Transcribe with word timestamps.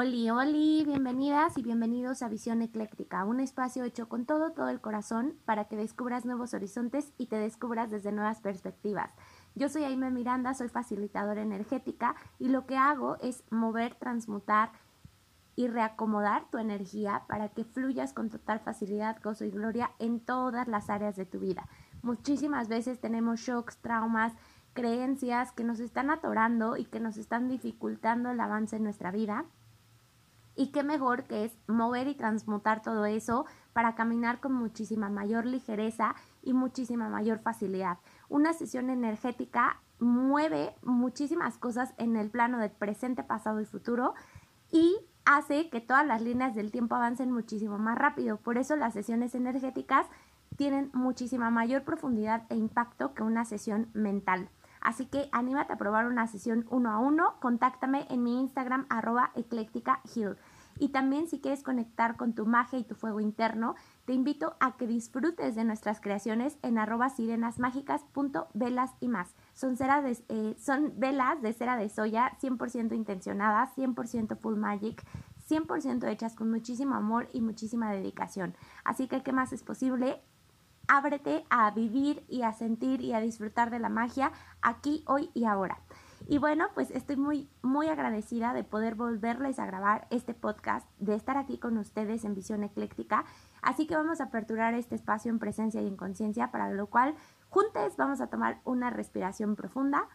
Oli, 0.00 0.30
oli, 0.30 0.84
bienvenidas 0.84 1.58
y 1.58 1.62
bienvenidos 1.64 2.22
a 2.22 2.28
Visión 2.28 2.62
Ecléctica, 2.62 3.24
un 3.24 3.40
espacio 3.40 3.82
hecho 3.82 4.08
con 4.08 4.26
todo, 4.26 4.52
todo 4.52 4.68
el 4.68 4.80
corazón 4.80 5.34
para 5.44 5.64
que 5.64 5.74
descubras 5.74 6.24
nuevos 6.24 6.54
horizontes 6.54 7.12
y 7.18 7.26
te 7.26 7.34
descubras 7.34 7.90
desde 7.90 8.12
nuevas 8.12 8.40
perspectivas. 8.40 9.10
Yo 9.56 9.68
soy 9.68 9.82
Aime 9.82 10.12
Miranda, 10.12 10.54
soy 10.54 10.68
facilitadora 10.68 11.42
energética 11.42 12.14
y 12.38 12.46
lo 12.46 12.64
que 12.64 12.76
hago 12.76 13.16
es 13.22 13.42
mover, 13.50 13.96
transmutar 13.96 14.70
y 15.56 15.66
reacomodar 15.66 16.48
tu 16.48 16.58
energía 16.58 17.24
para 17.26 17.48
que 17.48 17.64
fluyas 17.64 18.12
con 18.12 18.30
total 18.30 18.60
facilidad, 18.60 19.20
gozo 19.20 19.46
y 19.46 19.50
gloria 19.50 19.90
en 19.98 20.20
todas 20.20 20.68
las 20.68 20.90
áreas 20.90 21.16
de 21.16 21.26
tu 21.26 21.40
vida. 21.40 21.66
Muchísimas 22.02 22.68
veces 22.68 23.00
tenemos 23.00 23.40
shocks, 23.40 23.78
traumas, 23.78 24.32
creencias 24.74 25.50
que 25.50 25.64
nos 25.64 25.80
están 25.80 26.10
atorando 26.10 26.76
y 26.76 26.84
que 26.84 27.00
nos 27.00 27.16
están 27.16 27.48
dificultando 27.48 28.30
el 28.30 28.38
avance 28.38 28.76
en 28.76 28.84
nuestra 28.84 29.10
vida 29.10 29.44
y 30.58 30.72
qué 30.72 30.82
mejor 30.82 31.22
que 31.24 31.44
es 31.44 31.56
mover 31.68 32.08
y 32.08 32.16
transmutar 32.16 32.82
todo 32.82 33.06
eso 33.06 33.46
para 33.72 33.94
caminar 33.94 34.40
con 34.40 34.52
muchísima 34.52 35.08
mayor 35.08 35.46
ligereza 35.46 36.16
y 36.42 36.52
muchísima 36.52 37.08
mayor 37.08 37.38
facilidad. 37.38 37.98
Una 38.28 38.52
sesión 38.52 38.90
energética 38.90 39.80
mueve 40.00 40.74
muchísimas 40.82 41.58
cosas 41.58 41.94
en 41.96 42.16
el 42.16 42.28
plano 42.28 42.58
del 42.58 42.72
presente, 42.72 43.22
pasado 43.22 43.60
y 43.60 43.66
futuro 43.66 44.14
y 44.72 44.96
hace 45.24 45.70
que 45.70 45.80
todas 45.80 46.04
las 46.04 46.22
líneas 46.22 46.56
del 46.56 46.72
tiempo 46.72 46.96
avancen 46.96 47.30
muchísimo 47.30 47.78
más 47.78 47.96
rápido. 47.96 48.38
Por 48.38 48.58
eso 48.58 48.74
las 48.74 48.94
sesiones 48.94 49.36
energéticas 49.36 50.06
tienen 50.56 50.90
muchísima 50.92 51.50
mayor 51.50 51.84
profundidad 51.84 52.46
e 52.48 52.56
impacto 52.56 53.14
que 53.14 53.22
una 53.22 53.44
sesión 53.44 53.90
mental. 53.92 54.50
Así 54.80 55.06
que 55.06 55.28
anímate 55.32 55.72
a 55.72 55.78
probar 55.78 56.06
una 56.06 56.26
sesión 56.26 56.66
uno 56.70 56.90
a 56.90 56.98
uno, 56.98 57.34
contáctame 57.40 58.06
en 58.10 58.22
mi 58.22 58.40
Instagram 58.40 58.86
arroba 58.88 59.32
ecléctica 59.34 60.00
Y 60.78 60.90
también 60.90 61.28
si 61.28 61.40
quieres 61.40 61.62
conectar 61.62 62.16
con 62.16 62.34
tu 62.34 62.46
magia 62.46 62.78
y 62.78 62.84
tu 62.84 62.94
fuego 62.94 63.20
interno, 63.20 63.74
te 64.04 64.12
invito 64.12 64.56
a 64.60 64.76
que 64.76 64.86
disfrutes 64.86 65.54
de 65.54 65.64
nuestras 65.64 66.00
creaciones 66.00 66.58
en 66.62 66.78
arroba 66.78 67.10
sirenasmágicas.velas 67.10 68.92
y 69.00 69.08
más. 69.08 69.34
Son, 69.54 69.76
eh, 69.80 70.56
son 70.58 70.92
velas 70.96 71.42
de 71.42 71.52
cera 71.52 71.76
de 71.76 71.88
soya 71.88 72.36
100% 72.40 72.94
intencionadas, 72.94 73.76
100% 73.76 74.36
full 74.36 74.56
magic, 74.56 75.04
100% 75.48 76.06
hechas 76.08 76.34
con 76.34 76.50
muchísimo 76.50 76.94
amor 76.94 77.28
y 77.32 77.40
muchísima 77.40 77.92
dedicación. 77.92 78.54
Así 78.84 79.08
que, 79.08 79.22
¿qué 79.22 79.32
más 79.32 79.52
es 79.52 79.62
posible? 79.62 80.22
ábrete 80.88 81.44
a 81.50 81.70
vivir 81.70 82.24
y 82.28 82.42
a 82.42 82.52
sentir 82.52 83.02
y 83.02 83.12
a 83.12 83.20
disfrutar 83.20 83.70
de 83.70 83.78
la 83.78 83.90
magia 83.90 84.32
aquí, 84.62 85.04
hoy 85.06 85.30
y 85.34 85.44
ahora. 85.44 85.78
Y 86.30 86.36
bueno, 86.36 86.68
pues 86.74 86.90
estoy 86.90 87.16
muy, 87.16 87.48
muy 87.62 87.88
agradecida 87.88 88.52
de 88.52 88.62
poder 88.62 88.94
volverles 88.94 89.58
a 89.58 89.64
grabar 89.64 90.06
este 90.10 90.34
podcast, 90.34 90.86
de 90.98 91.14
estar 91.14 91.38
aquí 91.38 91.56
con 91.56 91.78
ustedes 91.78 92.22
en 92.22 92.34
Visión 92.34 92.62
Ecléctica. 92.64 93.24
Así 93.62 93.86
que 93.86 93.96
vamos 93.96 94.20
a 94.20 94.24
aperturar 94.24 94.74
este 94.74 94.94
espacio 94.94 95.30
en 95.30 95.38
presencia 95.38 95.80
y 95.80 95.86
en 95.86 95.96
conciencia, 95.96 96.50
para 96.50 96.70
lo 96.70 96.88
cual 96.88 97.14
juntos 97.48 97.96
vamos 97.96 98.20
a 98.20 98.26
tomar 98.26 98.60
una 98.64 98.90
respiración 98.90 99.56
profunda. 99.56 100.06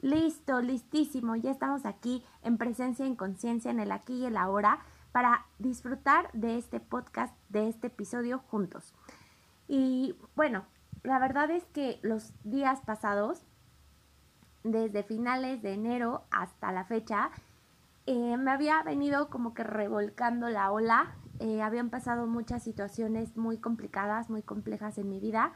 Listo, 0.00 0.62
listísimo, 0.62 1.36
ya 1.36 1.50
estamos 1.50 1.84
aquí 1.84 2.24
en 2.42 2.56
presencia, 2.56 3.04
en 3.04 3.16
conciencia, 3.16 3.70
en 3.70 3.80
el 3.80 3.92
aquí 3.92 4.14
y 4.14 4.24
el 4.24 4.38
ahora 4.38 4.80
para 5.12 5.46
disfrutar 5.58 6.30
de 6.32 6.58
este 6.58 6.80
podcast, 6.80 7.34
de 7.48 7.68
este 7.68 7.88
episodio 7.88 8.38
juntos. 8.38 8.94
Y 9.68 10.16
bueno, 10.36 10.64
la 11.02 11.18
verdad 11.18 11.50
es 11.50 11.64
que 11.66 11.98
los 12.02 12.32
días 12.44 12.80
pasados, 12.80 13.42
desde 14.62 15.02
finales 15.02 15.62
de 15.62 15.72
enero 15.72 16.24
hasta 16.30 16.72
la 16.72 16.84
fecha, 16.84 17.30
eh, 18.06 18.36
me 18.36 18.50
había 18.50 18.82
venido 18.82 19.30
como 19.30 19.54
que 19.54 19.62
revolcando 19.64 20.48
la 20.48 20.70
ola. 20.72 21.14
Eh, 21.38 21.62
habían 21.62 21.90
pasado 21.90 22.26
muchas 22.26 22.62
situaciones 22.62 23.36
muy 23.36 23.58
complicadas, 23.58 24.28
muy 24.28 24.42
complejas 24.42 24.98
en 24.98 25.08
mi 25.08 25.20
vida, 25.20 25.52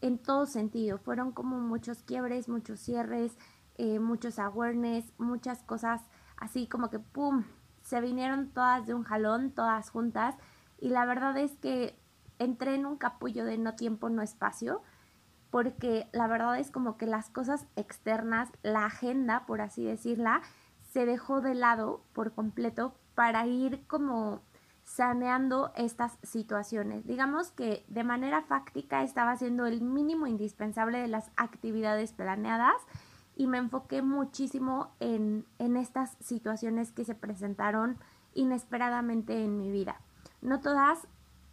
en 0.00 0.18
todo 0.18 0.46
sentido. 0.46 0.98
Fueron 0.98 1.32
como 1.32 1.58
muchos 1.58 2.02
quiebres, 2.02 2.48
muchos 2.48 2.80
cierres, 2.80 3.36
eh, 3.76 3.98
muchos 3.98 4.38
awareness, 4.38 5.12
muchas 5.18 5.62
cosas 5.62 6.02
así 6.36 6.66
como 6.66 6.90
que 6.90 6.98
¡pum! 6.98 7.44
Se 7.90 8.00
vinieron 8.00 8.50
todas 8.50 8.86
de 8.86 8.94
un 8.94 9.02
jalón, 9.02 9.50
todas 9.50 9.90
juntas. 9.90 10.36
Y 10.78 10.90
la 10.90 11.04
verdad 11.06 11.36
es 11.36 11.56
que 11.56 11.98
entré 12.38 12.76
en 12.76 12.86
un 12.86 12.96
capullo 12.96 13.44
de 13.44 13.58
no 13.58 13.74
tiempo, 13.74 14.08
no 14.08 14.22
espacio, 14.22 14.80
porque 15.50 16.08
la 16.12 16.28
verdad 16.28 16.56
es 16.60 16.70
como 16.70 16.96
que 16.96 17.06
las 17.06 17.30
cosas 17.30 17.66
externas, 17.74 18.48
la 18.62 18.84
agenda, 18.84 19.44
por 19.44 19.60
así 19.60 19.84
decirla, 19.84 20.40
se 20.92 21.04
dejó 21.04 21.40
de 21.40 21.56
lado 21.56 22.04
por 22.12 22.32
completo 22.32 22.94
para 23.16 23.44
ir 23.46 23.84
como 23.88 24.40
saneando 24.84 25.72
estas 25.74 26.16
situaciones. 26.22 27.04
Digamos 27.08 27.50
que 27.50 27.84
de 27.88 28.04
manera 28.04 28.42
fáctica 28.42 29.02
estaba 29.02 29.32
haciendo 29.32 29.66
el 29.66 29.80
mínimo 29.80 30.28
indispensable 30.28 30.98
de 30.98 31.08
las 31.08 31.32
actividades 31.36 32.12
planeadas 32.12 32.76
y 33.40 33.46
me 33.46 33.56
enfoqué 33.56 34.02
muchísimo 34.02 34.92
en, 35.00 35.46
en 35.58 35.78
estas 35.78 36.14
situaciones 36.20 36.92
que 36.92 37.06
se 37.06 37.14
presentaron 37.14 37.96
inesperadamente 38.34 39.42
en 39.42 39.56
mi 39.56 39.70
vida. 39.70 39.98
No 40.42 40.60
todas 40.60 41.08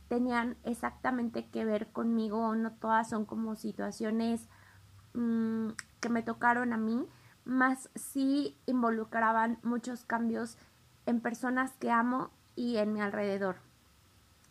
tenían 0.10 0.58
exactamente 0.66 1.48
que 1.48 1.64
ver 1.64 1.88
conmigo, 1.94 2.54
no 2.56 2.74
todas 2.74 3.08
son 3.08 3.24
como 3.24 3.56
situaciones 3.56 4.50
mm, 5.14 5.70
que 6.02 6.10
me 6.10 6.24
tocaron 6.24 6.74
a 6.74 6.78
mí, 6.78 7.08
más 7.46 7.90
sí 7.96 8.58
involucraban 8.66 9.58
muchos 9.64 10.04
cambios 10.04 10.58
en 11.06 11.22
personas 11.22 11.72
que 11.80 11.90
amo 11.90 12.32
y 12.58 12.76
en 12.76 12.92
mi 12.92 13.00
alrededor. 13.00 13.60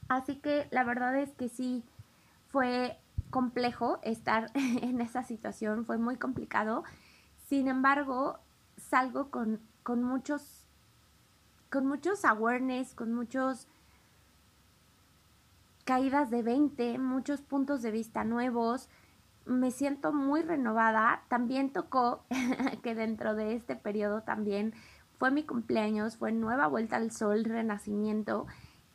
Así 0.09 0.37
que 0.37 0.69
la 0.71 0.85
verdad 0.85 1.15
es 1.19 1.33
que 1.33 1.51
sí 1.51 1.85
fue 2.49 2.99
complejo 3.29 3.99
estar 4.03 4.51
en 4.55 5.03
esa 5.03 5.23
situación, 5.23 5.85
fue 5.85 5.99
muy 5.99 6.17
complicado 6.17 6.83
sin 7.49 7.69
embargo, 7.69 8.41
salgo 8.77 9.31
con, 9.31 9.61
con 9.85 10.03
muchos, 10.03 10.67
con 11.71 11.87
muchos 11.87 12.25
awareness, 12.25 12.95
con 12.95 13.13
muchos 13.13 13.69
caídas 15.85 16.31
de 16.31 16.43
20, 16.43 16.99
muchos 16.99 17.43
puntos 17.43 17.83
de 17.83 17.93
vista 17.93 18.25
nuevos. 18.25 18.89
Me 19.45 19.71
siento 19.71 20.13
muy 20.13 20.43
renovada. 20.43 21.23
También 21.29 21.73
tocó 21.73 22.25
que 22.83 22.97
dentro 22.97 23.37
de 23.37 23.55
este 23.55 23.77
periodo 23.77 24.23
también 24.23 24.75
fue 25.17 25.31
mi 25.31 25.45
cumpleaños, 25.45 26.17
fue 26.17 26.33
nueva 26.33 26.67
vuelta 26.67 26.97
al 26.97 27.13
sol, 27.13 27.45
renacimiento. 27.45 28.49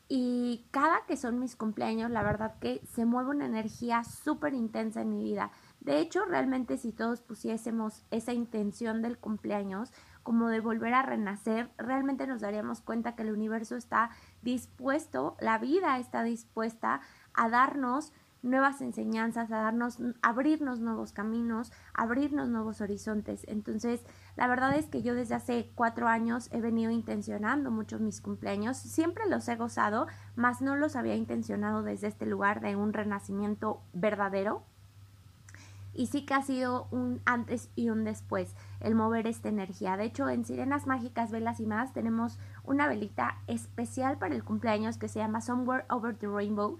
Y 0.10 0.66
cada 0.72 1.06
que 1.06 1.16
son 1.16 1.40
mis 1.40 1.56
cumpleaños, 1.56 2.12
la 2.12 2.22
verdad 2.22 2.60
que 2.60 2.82
se 2.94 3.06
mueve 3.06 3.30
una 3.30 3.46
energía 3.46 4.04
súper 4.04 4.54
intensa 4.54 5.00
en 5.00 5.10
mi 5.10 5.24
vida. 5.24 5.52
De 5.82 6.00
hecho, 6.00 6.26
realmente 6.26 6.78
si 6.78 6.92
todos 6.92 7.22
pusiésemos 7.22 8.06
esa 8.12 8.34
intención 8.34 9.02
del 9.02 9.18
cumpleaños, 9.18 9.92
como 10.24 10.50
de 10.50 10.60
volver 10.60 10.94
a 10.94 11.02
renacer, 11.02 11.72
realmente 11.78 12.28
nos 12.28 12.42
daríamos 12.42 12.82
cuenta 12.82 13.16
que 13.16 13.24
el 13.24 13.32
universo 13.32 13.76
está 13.76 14.12
dispuesto, 14.44 15.36
la 15.40 15.58
vida 15.58 15.98
está 15.98 16.22
dispuesta 16.22 17.02
a 17.34 17.50
darnos 17.50 18.14
nuevas 18.44 18.82
enseñanzas, 18.82 19.52
a 19.52 19.58
darnos, 19.58 19.98
abrirnos 20.22 20.80
nuevos 20.80 21.14
caminos, 21.14 21.72
abrirnos 21.94 22.50
nuevos 22.50 22.82
horizontes. 22.82 23.44
Entonces, 23.48 24.04
la 24.36 24.48
verdad 24.48 24.76
es 24.76 24.86
que 24.88 25.02
yo 25.02 25.14
desde 25.14 25.36
hace 25.36 25.72
cuatro 25.76 26.08
años 26.08 26.50
he 26.52 26.62
venido 26.62 26.92
intencionando 26.92 27.72
muchos 27.72 28.02
mis 28.02 28.22
cumpleaños, 28.22 28.78
siempre 28.78 29.28
los 29.28 29.48
he 29.48 29.56
gozado, 29.56 30.08
mas 30.36 30.62
no 30.62 30.76
los 30.76 30.96
había 30.96 31.16
intencionado 31.16 31.84
desde 31.84 32.08
este 32.08 32.26
lugar 32.26 32.62
de 32.62 32.76
un 32.76 32.94
renacimiento 32.94 33.82
verdadero, 33.94 34.64
y 35.94 36.08
sí 36.08 36.26
que 36.26 36.34
ha 36.34 36.42
sido 36.42 36.88
un 36.92 37.22
antes 37.26 37.70
y 37.76 37.90
un 37.90 38.04
después 38.04 38.56
el 38.80 38.96
mover 38.96 39.28
esta 39.28 39.50
energía. 39.50 39.98
De 39.98 40.06
hecho, 40.06 40.30
en 40.30 40.46
Sirenas 40.46 40.88
Mágicas, 40.88 41.32
Velas 41.32 41.60
y 41.60 41.66
más 41.66 41.94
tenemos 41.94 42.40
una 42.64 42.88
velita 42.88 43.42
especial 43.48 44.18
para 44.18 44.36
el 44.36 44.44
cumpleaños 44.44 44.98
que 44.98 45.08
se 45.08 45.20
llama 45.20 45.42
Somewhere 45.42 45.86
Over 45.90 46.16
the 46.18 46.28
Rainbow. 46.28 46.78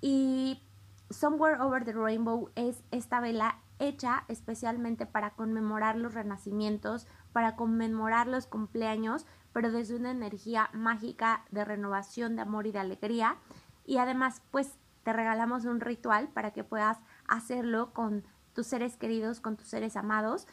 Y 0.00 0.62
Somewhere 1.10 1.60
Over 1.60 1.84
the 1.84 1.92
Rainbow 1.92 2.50
es 2.54 2.82
esta 2.90 3.20
vela 3.20 3.58
hecha 3.78 4.24
especialmente 4.28 5.06
para 5.06 5.30
conmemorar 5.30 5.96
los 5.96 6.14
renacimientos, 6.14 7.06
para 7.32 7.56
conmemorar 7.56 8.28
los 8.28 8.46
cumpleaños, 8.46 9.26
pero 9.52 9.72
desde 9.72 9.96
una 9.96 10.10
energía 10.10 10.70
mágica 10.72 11.44
de 11.50 11.64
renovación, 11.64 12.36
de 12.36 12.42
amor 12.42 12.66
y 12.66 12.72
de 12.72 12.78
alegría. 12.78 13.36
Y 13.84 13.98
además, 13.98 14.42
pues 14.50 14.76
te 15.02 15.12
regalamos 15.12 15.64
un 15.64 15.80
ritual 15.80 16.28
para 16.28 16.52
que 16.52 16.64
puedas 16.64 16.98
hacerlo 17.26 17.92
con 17.92 18.24
tus 18.54 18.66
seres 18.66 18.96
queridos, 18.96 19.40
con 19.40 19.56
tus 19.56 19.68
seres 19.68 19.96
amados 19.96 20.46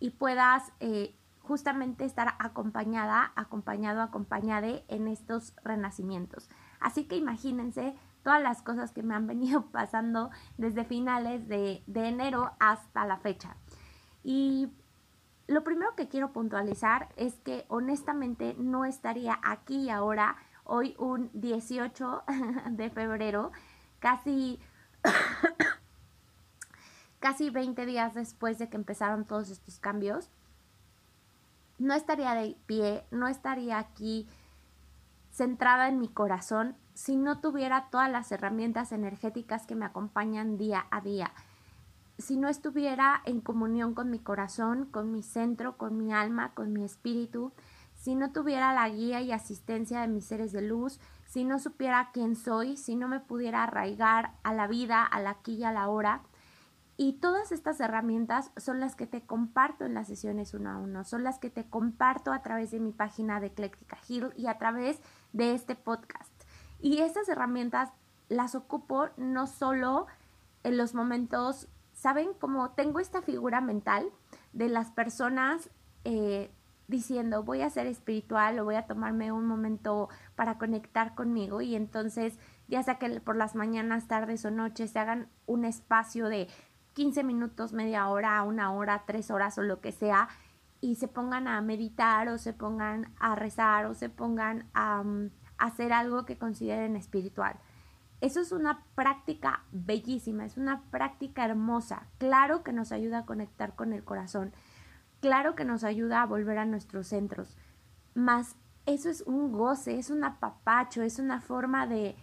y 0.00 0.10
puedas 0.10 0.72
eh, 0.80 1.14
justamente 1.40 2.04
estar 2.04 2.34
acompañada, 2.38 3.32
acompañado, 3.36 4.02
acompañade 4.02 4.84
en 4.88 5.08
estos 5.08 5.54
renacimientos. 5.62 6.48
Así 6.80 7.04
que 7.04 7.16
imagínense 7.16 7.94
todas 8.22 8.42
las 8.42 8.62
cosas 8.62 8.92
que 8.92 9.02
me 9.02 9.14
han 9.14 9.26
venido 9.26 9.66
pasando 9.72 10.30
desde 10.58 10.84
finales 10.84 11.46
de, 11.48 11.82
de 11.86 12.08
enero 12.08 12.52
hasta 12.58 13.06
la 13.06 13.18
fecha. 13.18 13.56
Y 14.22 14.70
lo 15.46 15.62
primero 15.62 15.94
que 15.94 16.08
quiero 16.08 16.32
puntualizar 16.32 17.10
es 17.16 17.34
que 17.40 17.66
honestamente 17.68 18.56
no 18.58 18.86
estaría 18.86 19.38
aquí 19.42 19.90
ahora, 19.90 20.36
hoy 20.64 20.96
un 20.98 21.30
18 21.34 22.24
de 22.70 22.90
febrero, 22.90 23.52
casi, 23.98 24.58
casi 27.24 27.48
20 27.48 27.86
días 27.86 28.12
después 28.12 28.58
de 28.58 28.68
que 28.68 28.76
empezaron 28.76 29.24
todos 29.24 29.48
estos 29.48 29.78
cambios. 29.78 30.28
No 31.78 31.94
estaría 31.94 32.34
de 32.34 32.54
pie, 32.66 33.06
no 33.10 33.28
estaría 33.28 33.78
aquí 33.78 34.28
centrada 35.30 35.88
en 35.88 35.98
mi 35.98 36.08
corazón 36.08 36.76
si 36.92 37.16
no 37.16 37.40
tuviera 37.40 37.88
todas 37.90 38.10
las 38.10 38.30
herramientas 38.30 38.92
energéticas 38.92 39.66
que 39.66 39.74
me 39.74 39.86
acompañan 39.86 40.58
día 40.58 40.86
a 40.90 41.00
día 41.00 41.32
si 42.18 42.36
no 42.36 42.48
estuviera 42.48 43.22
en 43.24 43.40
comunión 43.40 43.94
con 43.94 44.10
mi 44.10 44.18
corazón, 44.18 44.86
con 44.86 45.10
mi 45.10 45.22
centro, 45.22 45.76
con 45.76 45.96
mi 45.96 46.12
alma, 46.12 46.52
con 46.54 46.72
mi 46.72 46.84
espíritu, 46.84 47.52
si 47.94 48.14
no 48.14 48.32
tuviera 48.32 48.72
la 48.72 48.88
guía 48.88 49.20
y 49.20 49.32
asistencia 49.32 50.00
de 50.00 50.08
mis 50.08 50.26
seres 50.26 50.52
de 50.52 50.62
luz, 50.62 51.00
si 51.26 51.44
no 51.44 51.58
supiera 51.58 52.10
quién 52.12 52.36
soy, 52.36 52.76
si 52.76 52.96
no 52.96 53.08
me 53.08 53.18
pudiera 53.18 53.64
arraigar 53.64 54.34
a 54.42 54.52
la 54.52 54.66
vida, 54.66 55.04
a 55.04 55.20
la 55.20 55.30
aquí 55.30 55.54
y 55.54 55.64
a 55.64 55.72
la 55.72 55.88
hora. 55.88 56.22
Y 56.96 57.14
todas 57.14 57.50
estas 57.50 57.80
herramientas 57.80 58.52
son 58.56 58.78
las 58.80 58.94
que 58.94 59.06
te 59.06 59.22
comparto 59.22 59.84
en 59.84 59.94
las 59.94 60.06
sesiones 60.06 60.54
uno 60.54 60.70
a 60.70 60.78
uno, 60.78 61.04
son 61.04 61.24
las 61.24 61.38
que 61.38 61.50
te 61.50 61.64
comparto 61.64 62.32
a 62.32 62.42
través 62.42 62.70
de 62.70 62.80
mi 62.80 62.92
página 62.92 63.40
de 63.40 63.48
Ecléctica 63.48 63.98
Hill 64.08 64.32
y 64.36 64.46
a 64.46 64.58
través 64.58 65.00
de 65.32 65.54
este 65.54 65.74
podcast. 65.74 66.32
Y 66.80 66.98
estas 66.98 67.28
herramientas 67.28 67.90
las 68.28 68.54
ocupo 68.54 69.08
no 69.16 69.46
solo 69.46 70.06
en 70.62 70.76
los 70.76 70.94
momentos 70.94 71.68
¿saben? 71.94 72.34
Como 72.34 72.70
tengo 72.72 73.00
esta 73.00 73.22
figura 73.22 73.60
mental 73.60 74.10
de 74.52 74.68
las 74.68 74.90
personas 74.90 75.70
eh, 76.04 76.50
diciendo 76.86 77.42
voy 77.44 77.62
a 77.62 77.70
ser 77.70 77.86
espiritual 77.86 78.58
o 78.58 78.64
voy 78.64 78.74
a 78.74 78.86
tomarme 78.86 79.32
un 79.32 79.46
momento 79.46 80.10
para 80.34 80.58
conectar 80.58 81.14
conmigo 81.14 81.62
y 81.62 81.74
entonces 81.74 82.38
ya 82.68 82.82
sea 82.82 82.98
que 82.98 83.20
por 83.20 83.36
las 83.36 83.54
mañanas, 83.54 84.06
tardes 84.06 84.44
o 84.44 84.50
noches 84.50 84.90
se 84.90 84.98
hagan 84.98 85.28
un 85.46 85.64
espacio 85.64 86.28
de 86.28 86.48
15 86.94 87.24
minutos, 87.24 87.72
media 87.72 88.08
hora, 88.08 88.42
una 88.42 88.72
hora, 88.72 89.04
tres 89.06 89.30
horas 89.30 89.58
o 89.58 89.62
lo 89.62 89.80
que 89.80 89.92
sea 89.92 90.28
y 90.80 90.96
se 90.96 91.08
pongan 91.08 91.48
a 91.48 91.60
meditar 91.60 92.28
o 92.28 92.38
se 92.38 92.52
pongan 92.52 93.12
a 93.18 93.34
rezar 93.34 93.86
o 93.86 93.94
se 93.94 94.10
pongan 94.10 94.68
a 94.74 95.02
mm, 95.02 95.30
hacer 95.58 95.92
algo 95.92 96.24
que 96.24 96.36
consideren 96.36 96.96
espiritual. 96.96 97.56
Eso 98.20 98.40
es 98.40 98.52
una 98.52 98.84
práctica 98.94 99.64
bellísima, 99.72 100.44
es 100.44 100.56
una 100.56 100.82
práctica 100.90 101.44
hermosa. 101.44 102.06
Claro 102.18 102.62
que 102.62 102.72
nos 102.72 102.92
ayuda 102.92 103.20
a 103.20 103.26
conectar 103.26 103.74
con 103.74 103.92
el 103.92 104.04
corazón, 104.04 104.52
claro 105.20 105.54
que 105.54 105.64
nos 105.64 105.84
ayuda 105.84 106.22
a 106.22 106.26
volver 106.26 106.58
a 106.58 106.66
nuestros 106.66 107.08
centros, 107.08 107.56
mas 108.14 108.56
eso 108.86 109.08
es 109.08 109.22
un 109.22 109.52
goce, 109.52 109.98
es 109.98 110.10
un 110.10 110.22
apapacho, 110.22 111.02
es 111.02 111.18
una 111.18 111.40
forma 111.40 111.86
de, 111.86 112.14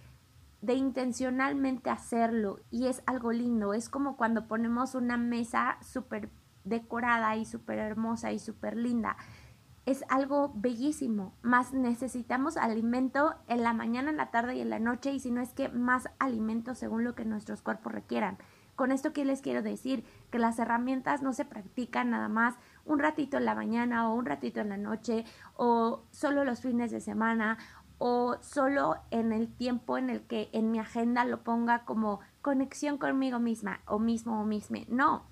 de 0.61 0.75
intencionalmente 0.75 1.89
hacerlo 1.89 2.59
y 2.69 2.87
es 2.87 3.01
algo 3.05 3.31
lindo, 3.31 3.73
es 3.73 3.89
como 3.89 4.15
cuando 4.15 4.47
ponemos 4.47 4.95
una 4.95 5.17
mesa 5.17 5.77
súper 5.81 6.29
decorada 6.63 7.35
y 7.35 7.45
súper 7.45 7.79
hermosa 7.79 8.31
y 8.31 8.39
súper 8.39 8.77
linda. 8.77 9.17
Es 9.87 10.05
algo 10.09 10.53
bellísimo, 10.55 11.33
más 11.41 11.73
necesitamos 11.73 12.55
alimento 12.55 13.33
en 13.47 13.63
la 13.63 13.73
mañana, 13.73 14.11
en 14.11 14.17
la 14.17 14.29
tarde 14.29 14.55
y 14.55 14.61
en 14.61 14.69
la 14.69 14.77
noche 14.77 15.11
y 15.11 15.19
si 15.19 15.31
no 15.31 15.41
es 15.41 15.53
que 15.53 15.69
más 15.69 16.09
alimento 16.19 16.75
según 16.75 17.03
lo 17.03 17.15
que 17.15 17.25
nuestros 17.25 17.63
cuerpos 17.63 17.91
requieran. 17.91 18.37
Con 18.75 18.91
esto 18.91 19.11
que 19.11 19.25
les 19.25 19.41
quiero 19.41 19.63
decir 19.63 20.05
que 20.31 20.39
las 20.39 20.59
herramientas 20.59 21.21
no 21.21 21.33
se 21.33 21.45
practican 21.45 22.11
nada 22.11 22.29
más 22.29 22.55
un 22.85 22.99
ratito 22.99 23.37
en 23.37 23.45
la 23.45 23.55
mañana 23.55 24.09
o 24.09 24.15
un 24.15 24.25
ratito 24.25 24.59
en 24.59 24.69
la 24.69 24.77
noche 24.77 25.25
o 25.55 26.03
solo 26.11 26.45
los 26.45 26.61
fines 26.61 26.91
de 26.91 27.01
semana 27.01 27.57
o 28.03 28.37
solo 28.41 28.95
en 29.11 29.31
el 29.31 29.47
tiempo 29.47 29.95
en 29.95 30.09
el 30.09 30.21
que 30.21 30.49
en 30.53 30.71
mi 30.71 30.79
agenda 30.79 31.23
lo 31.23 31.43
ponga 31.43 31.85
como 31.85 32.19
conexión 32.41 32.97
conmigo 32.97 33.37
misma 33.37 33.81
o 33.85 33.99
mismo 33.99 34.41
o 34.41 34.43
misma. 34.43 34.79
No, 34.87 35.27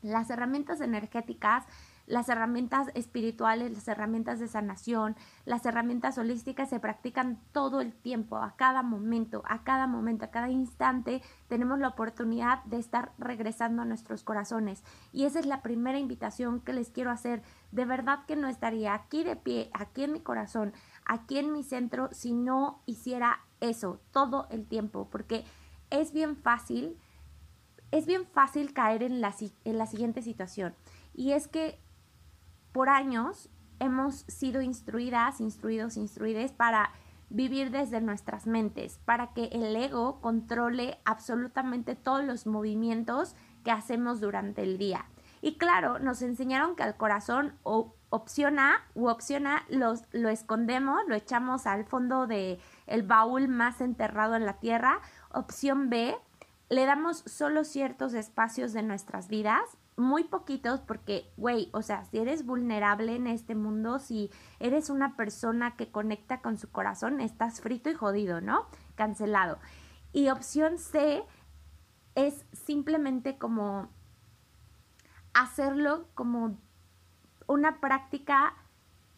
las 0.00 0.30
herramientas 0.30 0.80
energéticas 0.80 1.66
las 2.06 2.28
herramientas 2.28 2.88
espirituales, 2.94 3.72
las 3.72 3.88
herramientas 3.88 4.40
de 4.40 4.48
sanación, 4.48 5.16
las 5.44 5.64
herramientas 5.64 6.18
holísticas 6.18 6.68
se 6.68 6.80
practican 6.80 7.38
todo 7.52 7.80
el 7.80 7.92
tiempo, 7.92 8.36
a 8.36 8.56
cada 8.56 8.82
momento, 8.82 9.42
a 9.46 9.62
cada 9.62 9.86
momento, 9.86 10.24
a 10.24 10.30
cada 10.30 10.50
instante 10.50 11.22
tenemos 11.48 11.78
la 11.78 11.88
oportunidad 11.88 12.64
de 12.64 12.78
estar 12.78 13.12
regresando 13.18 13.82
a 13.82 13.86
nuestros 13.86 14.24
corazones. 14.24 14.82
Y 15.12 15.24
esa 15.24 15.38
es 15.38 15.46
la 15.46 15.62
primera 15.62 15.98
invitación 15.98 16.60
que 16.60 16.72
les 16.72 16.90
quiero 16.90 17.10
hacer. 17.10 17.42
De 17.70 17.84
verdad 17.84 18.24
que 18.26 18.36
no 18.36 18.48
estaría 18.48 18.94
aquí 18.94 19.24
de 19.24 19.36
pie, 19.36 19.70
aquí 19.72 20.04
en 20.04 20.12
mi 20.12 20.20
corazón, 20.20 20.72
aquí 21.12 21.36
en 21.36 21.52
mi 21.52 21.62
centro, 21.62 22.08
si 22.12 22.32
no 22.32 22.82
hiciera 22.86 23.40
eso 23.60 24.00
todo 24.12 24.46
el 24.50 24.66
tiempo, 24.66 25.08
porque 25.10 25.44
es 25.90 26.12
bien 26.12 26.36
fácil, 26.36 26.96
es 27.90 28.06
bien 28.06 28.24
fácil 28.24 28.72
caer 28.72 29.02
en 29.02 29.20
la, 29.20 29.34
en 29.64 29.76
la 29.76 29.86
siguiente 29.86 30.22
situación. 30.22 30.74
Y 31.12 31.32
es 31.32 31.48
que 31.48 31.78
por 32.72 32.88
años 32.88 33.50
hemos 33.78 34.24
sido 34.26 34.62
instruidas, 34.62 35.42
instruidos, 35.42 35.98
instruides 35.98 36.50
para 36.50 36.92
vivir 37.28 37.70
desde 37.70 38.00
nuestras 38.00 38.46
mentes, 38.46 38.98
para 39.04 39.34
que 39.34 39.44
el 39.52 39.76
ego 39.76 40.18
controle 40.22 40.98
absolutamente 41.04 41.94
todos 41.94 42.24
los 42.24 42.46
movimientos 42.46 43.34
que 43.64 43.70
hacemos 43.70 44.20
durante 44.20 44.62
el 44.62 44.78
día. 44.78 45.04
Y 45.42 45.58
claro, 45.58 45.98
nos 45.98 46.22
enseñaron 46.22 46.74
que 46.74 46.84
al 46.84 46.96
corazón 46.96 47.58
o 47.64 47.94
opción 48.12 48.58
A 48.58 48.84
u 48.94 49.08
opción 49.08 49.46
A 49.46 49.64
los, 49.70 50.02
lo 50.12 50.28
escondemos, 50.28 51.00
lo 51.08 51.14
echamos 51.14 51.66
al 51.66 51.86
fondo 51.86 52.26
del 52.26 52.60
el 52.86 53.02
baúl 53.02 53.48
más 53.48 53.80
enterrado 53.80 54.34
en 54.34 54.44
la 54.44 54.60
tierra. 54.60 55.00
Opción 55.30 55.88
B, 55.88 56.14
le 56.68 56.84
damos 56.84 57.24
solo 57.26 57.64
ciertos 57.64 58.12
espacios 58.12 58.74
de 58.74 58.82
nuestras 58.82 59.28
vidas 59.28 59.62
muy 59.96 60.24
poquitos 60.24 60.80
porque, 60.80 61.32
güey, 61.38 61.70
o 61.72 61.80
sea, 61.80 62.04
si 62.04 62.18
eres 62.18 62.44
vulnerable 62.44 63.16
en 63.16 63.26
este 63.26 63.54
mundo, 63.54 63.98
si 63.98 64.30
eres 64.60 64.90
una 64.90 65.16
persona 65.16 65.76
que 65.76 65.90
conecta 65.90 66.42
con 66.42 66.58
su 66.58 66.70
corazón, 66.70 67.20
estás 67.20 67.62
frito 67.62 67.88
y 67.88 67.94
jodido, 67.94 68.42
¿no? 68.42 68.66
Cancelado. 68.94 69.58
Y 70.12 70.28
opción 70.28 70.78
C 70.78 71.24
es 72.14 72.44
simplemente 72.52 73.38
como 73.38 73.88
hacerlo 75.32 76.08
como 76.14 76.58
una 77.46 77.80
práctica 77.80 78.54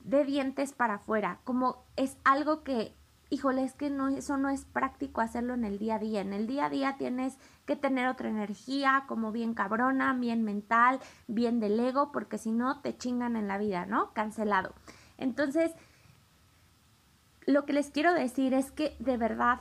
de 0.00 0.24
dientes 0.24 0.72
para 0.72 0.94
afuera, 0.94 1.40
como 1.44 1.84
es 1.96 2.18
algo 2.24 2.62
que 2.62 2.94
híjole, 3.30 3.64
es 3.64 3.74
que 3.74 3.90
no, 3.90 4.08
eso 4.08 4.36
no 4.36 4.48
es 4.48 4.64
práctico 4.64 5.20
hacerlo 5.20 5.54
en 5.54 5.64
el 5.64 5.78
día 5.78 5.96
a 5.96 5.98
día. 5.98 6.20
En 6.20 6.32
el 6.32 6.46
día 6.46 6.66
a 6.66 6.70
día 6.70 6.96
tienes 6.98 7.36
que 7.66 7.74
tener 7.74 8.06
otra 8.06 8.28
energía, 8.28 9.04
como 9.08 9.32
bien 9.32 9.54
cabrona, 9.54 10.12
bien 10.14 10.44
mental, 10.44 11.00
bien 11.26 11.58
del 11.58 11.80
ego, 11.80 12.12
porque 12.12 12.38
si 12.38 12.52
no 12.52 12.80
te 12.80 12.96
chingan 12.96 13.36
en 13.36 13.48
la 13.48 13.58
vida, 13.58 13.86
¿no? 13.86 14.12
Cancelado. 14.12 14.74
Entonces, 15.18 15.72
lo 17.46 17.64
que 17.64 17.72
les 17.72 17.90
quiero 17.90 18.14
decir 18.14 18.54
es 18.54 18.70
que 18.70 18.96
de 19.00 19.16
verdad 19.16 19.60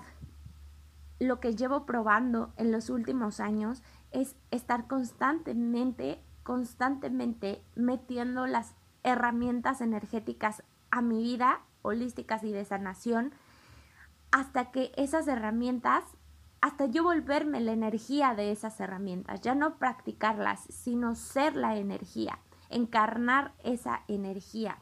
lo 1.19 1.39
que 1.39 1.55
llevo 1.55 1.85
probando 1.85 2.53
en 2.57 2.71
los 2.71 2.89
últimos 2.89 3.39
años 3.39 3.81
es 4.11 4.35
estar 4.51 4.87
constantemente, 4.87 6.21
constantemente 6.43 7.63
metiendo 7.75 8.47
las 8.47 8.75
herramientas 9.03 9.81
energéticas 9.81 10.63
a 10.91 11.01
mi 11.01 11.21
vida 11.21 11.61
holísticas 11.81 12.43
y 12.43 12.51
de 12.51 12.65
sanación 12.65 13.33
hasta 14.31 14.71
que 14.71 14.91
esas 14.95 15.27
herramientas, 15.27 16.03
hasta 16.59 16.87
yo 16.87 17.03
volverme 17.03 17.61
la 17.61 17.71
energía 17.71 18.33
de 18.33 18.51
esas 18.51 18.79
herramientas, 18.79 19.41
ya 19.41 19.53
no 19.53 19.77
practicarlas, 19.77 20.61
sino 20.69 21.13
ser 21.13 21.55
la 21.55 21.77
energía, 21.77 22.39
encarnar 22.69 23.53
esa 23.63 24.01
energía. 24.07 24.79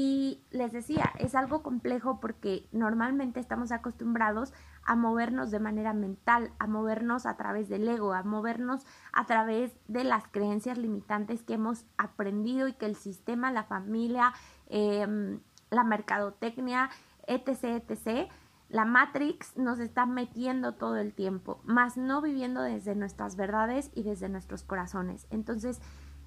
Y 0.00 0.44
les 0.52 0.70
decía, 0.70 1.12
es 1.18 1.34
algo 1.34 1.64
complejo 1.64 2.20
porque 2.20 2.68
normalmente 2.70 3.40
estamos 3.40 3.72
acostumbrados 3.72 4.54
a 4.84 4.94
movernos 4.94 5.50
de 5.50 5.58
manera 5.58 5.92
mental, 5.92 6.52
a 6.60 6.68
movernos 6.68 7.26
a 7.26 7.36
través 7.36 7.68
del 7.68 7.88
ego, 7.88 8.12
a 8.12 8.22
movernos 8.22 8.86
a 9.12 9.26
través 9.26 9.72
de 9.88 10.04
las 10.04 10.28
creencias 10.28 10.78
limitantes 10.78 11.42
que 11.42 11.54
hemos 11.54 11.84
aprendido 11.96 12.68
y 12.68 12.74
que 12.74 12.86
el 12.86 12.94
sistema, 12.94 13.50
la 13.50 13.64
familia, 13.64 14.32
em, 14.68 15.40
la 15.68 15.82
mercadotecnia, 15.82 16.90
etc., 17.26 17.82
etc., 17.88 18.30
la 18.68 18.84
Matrix 18.84 19.56
nos 19.56 19.80
está 19.80 20.06
metiendo 20.06 20.74
todo 20.74 20.94
el 20.94 21.12
tiempo, 21.12 21.60
más 21.64 21.96
no 21.96 22.22
viviendo 22.22 22.62
desde 22.62 22.94
nuestras 22.94 23.34
verdades 23.34 23.90
y 23.96 24.04
desde 24.04 24.28
nuestros 24.28 24.62
corazones. 24.62 25.26
Entonces, 25.30 25.80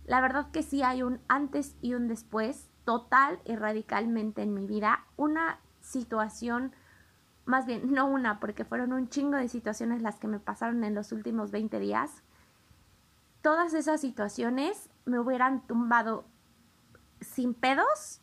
la 0.03 0.19
verdad 0.19 0.51
que 0.51 0.61
sí 0.61 0.83
hay 0.83 1.03
un 1.03 1.21
antes 1.29 1.77
y 1.79 1.93
un 1.93 2.09
después 2.09 2.70
total 2.85 3.39
y 3.45 3.55
radicalmente 3.55 4.41
en 4.41 4.53
mi 4.53 4.65
vida, 4.65 5.05
una 5.17 5.59
situación 5.81 6.73
más 7.45 7.65
bien, 7.65 7.91
no 7.91 8.05
una, 8.05 8.39
porque 8.39 8.65
fueron 8.65 8.93
un 8.93 9.09
chingo 9.09 9.37
de 9.37 9.47
situaciones 9.47 10.01
las 10.01 10.19
que 10.19 10.27
me 10.27 10.39
pasaron 10.39 10.83
en 10.83 10.95
los 10.95 11.11
últimos 11.11 11.51
20 11.51 11.79
días. 11.79 12.23
Todas 13.41 13.73
esas 13.73 13.99
situaciones 13.99 14.89
me 15.05 15.19
hubieran 15.19 15.65
tumbado 15.65 16.25
sin 17.19 17.53
pedos 17.53 18.21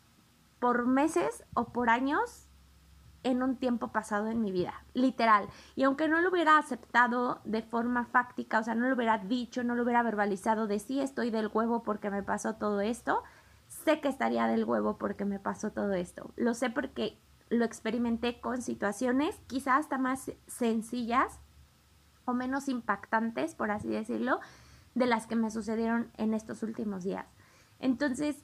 por 0.59 0.85
meses 0.87 1.43
o 1.53 1.65
por 1.65 1.89
años 1.89 2.47
en 3.23 3.43
un 3.43 3.57
tiempo 3.57 3.89
pasado 3.89 4.27
en 4.27 4.41
mi 4.41 4.51
vida, 4.51 4.85
literal. 4.93 5.49
Y 5.75 5.83
aunque 5.83 6.07
no 6.07 6.21
lo 6.21 6.29
hubiera 6.29 6.57
aceptado 6.57 7.41
de 7.43 7.61
forma 7.61 8.05
fáctica, 8.05 8.59
o 8.59 8.63
sea, 8.63 8.75
no 8.75 8.87
lo 8.87 8.95
hubiera 8.95 9.17
dicho, 9.17 9.63
no 9.63 9.75
lo 9.75 9.83
hubiera 9.83 10.03
verbalizado 10.03 10.67
de 10.67 10.79
sí 10.79 11.01
estoy 11.01 11.29
del 11.29 11.51
huevo 11.53 11.83
porque 11.83 12.09
me 12.09 12.23
pasó 12.23 12.55
todo 12.55 12.79
esto, 12.79 13.23
que 13.97 14.07
estaría 14.07 14.47
del 14.47 14.65
huevo 14.65 14.97
porque 14.97 15.25
me 15.25 15.39
pasó 15.39 15.71
todo 15.71 15.93
esto. 15.93 16.31
Lo 16.35 16.53
sé 16.53 16.69
porque 16.69 17.19
lo 17.49 17.65
experimenté 17.65 18.39
con 18.39 18.61
situaciones 18.61 19.35
quizás 19.47 19.79
hasta 19.79 19.97
más 19.97 20.31
sencillas 20.47 21.39
o 22.25 22.33
menos 22.33 22.69
impactantes, 22.69 23.55
por 23.55 23.71
así 23.71 23.89
decirlo, 23.89 24.39
de 24.95 25.07
las 25.07 25.27
que 25.27 25.35
me 25.35 25.49
sucedieron 25.49 26.11
en 26.17 26.33
estos 26.33 26.61
últimos 26.63 27.03
días. 27.03 27.25
Entonces, 27.79 28.43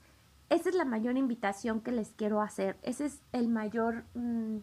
esa 0.50 0.70
es 0.70 0.75
la 0.75 0.86
mayor 0.86 1.18
invitación 1.18 1.82
que 1.82 1.92
les 1.92 2.12
quiero 2.12 2.42
hacer. 2.42 2.78
Ese 2.82 3.06
es 3.06 3.22
el 3.32 3.48
mayor, 3.48 4.06
mm, 4.14 4.58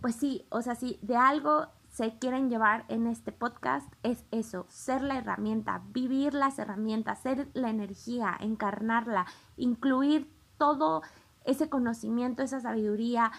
pues 0.00 0.16
sí, 0.16 0.46
o 0.50 0.62
sea, 0.62 0.74
si 0.74 0.98
de 1.02 1.16
algo 1.16 1.68
se 1.94 2.18
quieren 2.18 2.50
llevar 2.50 2.84
en 2.88 3.06
este 3.06 3.30
podcast, 3.30 3.88
es 4.02 4.24
eso, 4.32 4.66
ser 4.68 5.00
la 5.00 5.16
herramienta, 5.16 5.80
vivir 5.90 6.34
las 6.34 6.58
herramientas, 6.58 7.20
ser 7.20 7.48
la 7.54 7.70
energía, 7.70 8.36
encarnarla, 8.40 9.26
incluir 9.56 10.28
todo 10.58 11.02
ese 11.44 11.68
conocimiento, 11.68 12.42
esa 12.42 12.58
sabiduría, 12.58 13.30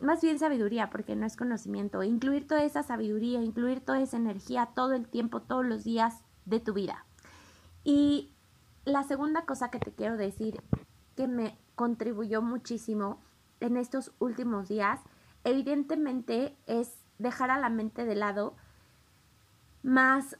más 0.00 0.22
bien 0.22 0.38
sabiduría, 0.38 0.88
porque 0.88 1.16
no 1.16 1.26
es 1.26 1.36
conocimiento, 1.36 2.02
incluir 2.02 2.46
toda 2.46 2.62
esa 2.62 2.82
sabiduría, 2.82 3.42
incluir 3.42 3.80
toda 3.80 4.00
esa 4.00 4.16
energía 4.16 4.70
todo 4.74 4.94
el 4.94 5.06
tiempo, 5.06 5.42
todos 5.42 5.66
los 5.66 5.84
días 5.84 6.22
de 6.46 6.60
tu 6.60 6.72
vida. 6.72 7.04
Y 7.84 8.32
la 8.86 9.02
segunda 9.02 9.44
cosa 9.44 9.70
que 9.70 9.80
te 9.80 9.92
quiero 9.92 10.16
decir 10.16 10.62
que 11.14 11.28
me 11.28 11.58
contribuyó 11.74 12.40
muchísimo 12.40 13.20
en 13.60 13.76
estos 13.76 14.12
últimos 14.18 14.66
días, 14.66 14.98
evidentemente 15.44 16.56
es 16.66 16.97
dejar 17.18 17.50
a 17.50 17.58
la 17.58 17.68
mente 17.68 18.04
de 18.04 18.14
lado, 18.14 18.56
más 19.82 20.36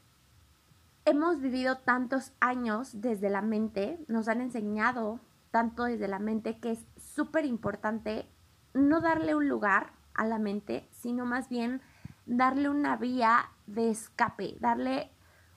hemos 1.05 1.39
vivido 1.39 1.77
tantos 1.77 2.33
años 2.39 3.01
desde 3.01 3.29
la 3.29 3.41
mente, 3.41 4.03
nos 4.07 4.27
han 4.27 4.41
enseñado 4.41 5.19
tanto 5.51 5.85
desde 5.85 6.07
la 6.07 6.19
mente 6.19 6.59
que 6.59 6.71
es 6.71 6.85
súper 6.97 7.45
importante 7.45 8.27
no 8.73 9.01
darle 9.01 9.35
un 9.35 9.49
lugar 9.49 9.93
a 10.13 10.25
la 10.25 10.37
mente, 10.37 10.87
sino 10.91 11.25
más 11.25 11.49
bien 11.49 11.81
darle 12.25 12.69
una 12.69 12.95
vía 12.95 13.49
de 13.65 13.89
escape, 13.89 14.57
darle 14.59 15.11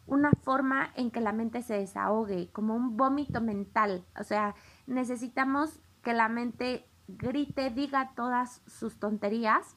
una 0.06 0.30
forma 0.42 0.90
en 0.94 1.10
que 1.10 1.20
la 1.20 1.32
mente 1.32 1.62
se 1.62 1.74
desahogue, 1.74 2.50
como 2.52 2.74
un 2.74 2.96
vómito 2.96 3.40
mental. 3.40 4.04
O 4.18 4.24
sea, 4.24 4.54
necesitamos 4.86 5.80
que 6.02 6.14
la 6.14 6.28
mente 6.28 6.88
grite, 7.08 7.70
diga 7.70 8.12
todas 8.14 8.62
sus 8.66 8.98
tonterías 8.98 9.76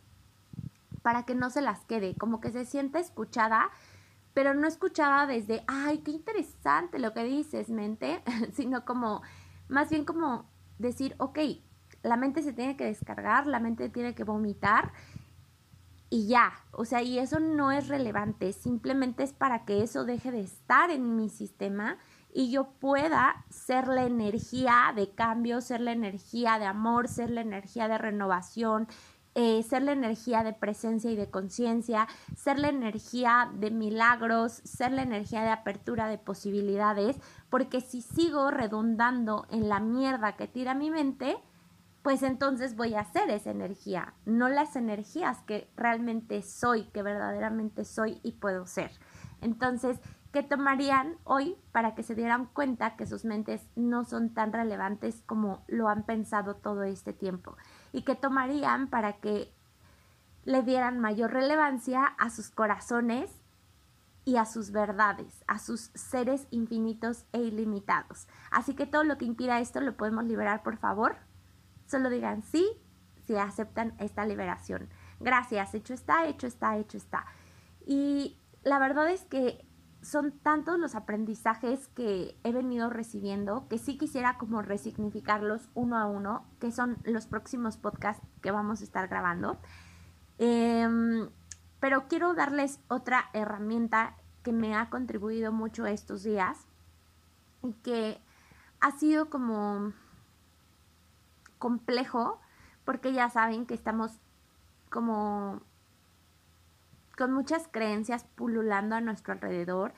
para 1.06 1.22
que 1.22 1.36
no 1.36 1.52
se 1.52 1.62
las 1.62 1.86
quede, 1.86 2.16
como 2.16 2.42
que 2.42 2.50
se 2.50 2.66
sienta 2.66 2.98
escuchada, 2.98 3.70
pero 4.34 4.56
no 4.56 4.68
escuchada 4.68 5.28
desde, 5.28 5.64
ay, 5.68 6.00
qué 6.00 6.10
interesante 6.10 6.98
lo 6.98 7.14
que 7.14 7.24
dices, 7.24 7.70
mente, 7.70 8.24
sino 8.54 8.86
como, 8.86 9.22
más 9.68 9.92
bien 9.92 10.04
como 10.04 10.50
decir, 10.80 11.14
ok, 11.20 11.38
la 12.02 12.18
mente 12.18 12.42
se 12.42 12.54
tiene 12.54 12.76
que 12.76 12.86
descargar, 12.86 13.46
la 13.46 13.60
mente 13.60 13.88
tiene 13.90 14.16
que 14.16 14.24
vomitar 14.24 14.94
y 16.10 16.26
ya, 16.26 16.54
o 16.72 16.86
sea, 16.86 17.04
y 17.04 17.20
eso 17.20 17.40
no 17.40 17.72
es 17.72 17.88
relevante, 17.88 18.52
simplemente 18.52 19.22
es 19.22 19.32
para 19.32 19.64
que 19.64 19.84
eso 19.84 20.06
deje 20.06 20.32
de 20.32 20.42
estar 20.42 20.90
en 20.90 21.16
mi 21.16 21.30
sistema 21.30 22.00
y 22.34 22.50
yo 22.50 22.72
pueda 22.80 23.46
ser 23.52 23.88
la 23.88 24.06
energía 24.06 24.92
de 24.96 25.12
cambio, 25.12 25.62
ser 25.62 25.82
la 25.82 25.92
energía 25.92 26.58
de 26.58 26.66
amor, 26.66 27.08
ser 27.08 27.30
la 27.30 27.42
energía 27.42 27.88
de 27.88 28.00
renovación, 28.00 28.88
eh, 29.38 29.62
ser 29.64 29.84
la 29.84 29.92
energía 29.92 30.44
de 30.44 30.54
presencia 30.54 31.12
y 31.12 31.18
de 31.18 31.30
conciencia, 31.30 32.08
ser 32.38 32.58
la 32.58 32.70
energía 32.70 33.52
de 33.54 33.70
milagros, 33.70 34.62
ser 34.64 34.94
la 34.94 35.04
energía 35.04 35.42
de 35.42 35.50
apertura 35.50 36.08
de 36.08 36.18
posibilidades, 36.18 37.18
porque 37.50 37.82
si 37.82 38.02
sigo 38.02 38.50
redundando 38.50 39.46
en 39.52 39.68
la 39.68 39.82
mierda 39.82 40.38
que 40.38 40.48
tira 40.48 40.74
mi 40.74 40.90
mente, 40.90 41.36
pues 42.02 42.24
entonces 42.24 42.78
voy 42.78 42.96
a 42.96 43.04
ser 43.04 43.30
esa 43.30 43.52
energía, 43.52 44.14
no 44.26 44.48
las 44.48 44.78
energías 44.78 45.42
que 45.42 45.70
realmente 45.76 46.42
soy, 46.42 46.86
que 46.94 47.04
verdaderamente 47.04 47.84
soy 47.84 48.22
y 48.24 48.34
puedo 48.34 48.66
ser. 48.68 48.92
Entonces, 49.42 50.00
que 50.32 50.44
tomarían 50.44 51.18
hoy 51.24 51.56
para 51.72 51.96
que 51.96 52.04
se 52.04 52.14
dieran 52.14 52.46
cuenta 52.48 52.96
que 52.96 53.06
sus 53.06 53.26
mentes 53.26 53.68
no 53.76 54.06
son 54.06 54.34
tan 54.34 54.54
relevantes 54.54 55.24
como 55.26 55.64
lo 55.68 55.88
han 55.88 56.04
pensado 56.04 56.56
todo 56.56 56.84
este 56.84 57.14
tiempo 57.14 57.56
y 57.96 58.02
que 58.02 58.16
tomarían 58.16 58.90
para 58.90 59.14
que 59.22 59.54
le 60.44 60.64
dieran 60.64 61.00
mayor 61.00 61.32
relevancia 61.32 62.04
a 62.06 62.30
sus 62.30 62.50
corazones 62.50 63.42
y 64.26 64.36
a 64.36 64.44
sus 64.44 64.72
verdades, 64.72 65.46
a 65.48 65.60
sus 65.60 65.92
seres 65.94 66.46
infinitos 66.52 67.26
e 67.32 67.40
ilimitados. 67.40 68.28
Así 68.52 68.76
que 68.76 68.86
todo 68.86 69.06
lo 69.06 69.18
que 69.18 69.24
impida 69.24 69.62
esto 69.62 69.80
lo 69.80 69.96
podemos 69.96 70.26
liberar, 70.26 70.62
por 70.62 70.76
favor. 70.76 71.16
Solo 71.86 72.10
digan 72.10 72.44
sí 72.44 72.68
si 73.26 73.38
aceptan 73.38 73.96
esta 73.98 74.26
liberación. 74.26 74.90
Gracias, 75.22 75.74
hecho 75.74 75.94
está, 75.94 76.28
hecho 76.28 76.48
está, 76.48 76.78
hecho 76.78 76.98
está. 76.98 77.26
Y 77.86 78.38
la 78.64 78.78
verdad 78.78 79.10
es 79.10 79.24
que 79.24 79.66
son 80.06 80.32
tantos 80.32 80.78
los 80.78 80.94
aprendizajes 80.94 81.88
que 81.90 82.38
he 82.44 82.52
venido 82.52 82.92
recibiendo 82.92 83.68
que 83.68 83.80
sí 83.80 83.98
quisiera 83.98 84.38
como 84.38 84.62
resignificarlos 84.62 85.68
uno 85.74 85.98
a 85.98 86.06
uno, 86.06 86.46
que 86.60 86.72
son 86.72 86.98
los 87.04 87.26
próximos 87.26 87.78
podcasts 87.78 88.26
que 88.42 88.52
vamos 88.52 88.82
a 88.82 88.84
estar 88.84 89.08
grabando. 89.08 89.58
Em, 90.38 91.28
pero 91.80 92.08
quiero 92.08 92.36
darles 92.36 92.80
otra 92.88 93.30
herramienta 93.34 94.16
que 94.44 94.52
me 94.52 94.76
ha 94.76 94.92
contribuido 94.92 95.52
mucho 95.52 95.88
estos 95.88 96.22
días 96.22 96.68
y 97.64 97.74
que 97.74 98.22
ha 98.82 98.92
sido 98.92 99.32
como 99.32 99.92
complejo 101.58 102.40
porque 102.84 103.12
ya 103.12 103.32
saben 103.32 103.66
que 103.66 103.74
estamos 103.74 104.12
como 104.92 105.62
con 107.16 107.34
muchas 107.34 107.68
creencias 107.68 108.26
pululando 108.36 108.96
a 108.96 109.02
nuestro 109.02 109.34
alrededor, 109.34 109.94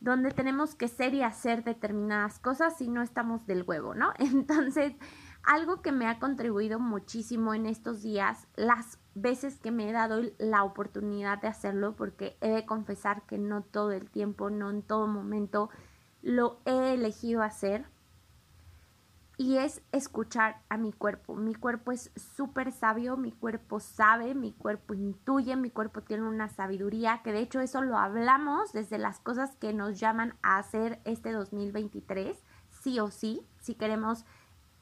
donde 0.00 0.30
tenemos 0.30 0.74
que 0.74 0.88
ser 0.88 1.14
y 1.14 1.22
hacer 1.22 1.62
determinadas 1.62 2.38
cosas 2.38 2.76
si 2.78 2.88
no 2.88 3.02
estamos 3.02 3.46
del 3.46 3.64
huevo, 3.64 3.94
¿no? 3.94 4.12
Entonces, 4.18 4.94
algo 5.42 5.82
que 5.82 5.92
me 5.92 6.06
ha 6.06 6.18
contribuido 6.18 6.78
muchísimo 6.78 7.54
en 7.54 7.66
estos 7.66 8.02
días, 8.02 8.46
las 8.56 8.98
veces 9.14 9.58
que 9.58 9.70
me 9.70 9.88
he 9.88 9.92
dado 9.92 10.20
la 10.38 10.64
oportunidad 10.64 11.40
de 11.40 11.48
hacerlo, 11.48 11.96
porque 11.96 12.36
he 12.40 12.48
de 12.48 12.66
confesar 12.66 13.22
que 13.22 13.38
no 13.38 13.62
todo 13.62 13.92
el 13.92 14.10
tiempo, 14.10 14.50
no 14.50 14.70
en 14.70 14.82
todo 14.82 15.06
momento 15.06 15.70
lo 16.22 16.60
he 16.66 16.94
elegido 16.94 17.42
hacer, 17.42 17.86
y 19.40 19.56
es 19.56 19.80
escuchar 19.90 20.60
a 20.68 20.76
mi 20.76 20.92
cuerpo. 20.92 21.34
Mi 21.34 21.54
cuerpo 21.54 21.92
es 21.92 22.12
súper 22.36 22.72
sabio, 22.72 23.16
mi 23.16 23.32
cuerpo 23.32 23.80
sabe, 23.80 24.34
mi 24.34 24.52
cuerpo 24.52 24.92
intuye, 24.92 25.56
mi 25.56 25.70
cuerpo 25.70 26.02
tiene 26.02 26.24
una 26.24 26.50
sabiduría, 26.50 27.22
que 27.24 27.32
de 27.32 27.40
hecho 27.40 27.58
eso 27.60 27.80
lo 27.80 27.96
hablamos 27.96 28.74
desde 28.74 28.98
las 28.98 29.18
cosas 29.18 29.56
que 29.56 29.72
nos 29.72 29.98
llaman 29.98 30.34
a 30.42 30.58
hacer 30.58 31.00
este 31.06 31.32
2023, 31.32 32.36
sí 32.82 33.00
o 33.00 33.10
sí, 33.10 33.40
si 33.62 33.76
queremos 33.76 34.26